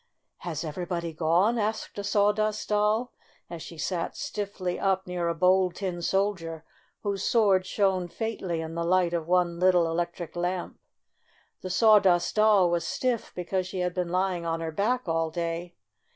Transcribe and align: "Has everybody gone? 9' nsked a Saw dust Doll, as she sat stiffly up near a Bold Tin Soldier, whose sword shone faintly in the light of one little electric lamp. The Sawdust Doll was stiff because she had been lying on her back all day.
"Has 0.37 0.63
everybody 0.63 1.13
gone? 1.13 1.57
9' 1.57 1.71
nsked 1.73 1.99
a 1.99 2.03
Saw 2.03 2.31
dust 2.31 2.69
Doll, 2.69 3.13
as 3.51 3.61
she 3.61 3.77
sat 3.77 4.17
stiffly 4.17 4.79
up 4.79 5.05
near 5.05 5.27
a 5.27 5.35
Bold 5.35 5.75
Tin 5.75 6.01
Soldier, 6.01 6.65
whose 7.03 7.21
sword 7.23 7.67
shone 7.67 8.07
faintly 8.07 8.61
in 8.61 8.73
the 8.73 8.83
light 8.83 9.13
of 9.13 9.27
one 9.27 9.59
little 9.59 9.85
electric 9.85 10.35
lamp. 10.35 10.79
The 11.61 11.69
Sawdust 11.69 12.33
Doll 12.37 12.71
was 12.71 12.83
stiff 12.83 13.31
because 13.35 13.67
she 13.67 13.81
had 13.81 13.93
been 13.93 14.09
lying 14.09 14.43
on 14.43 14.59
her 14.59 14.71
back 14.71 15.07
all 15.07 15.29
day. 15.29 15.75